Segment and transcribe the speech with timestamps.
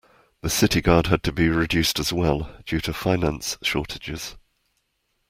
[0.41, 4.35] The city guard had to be reduced as well due to finance shortages.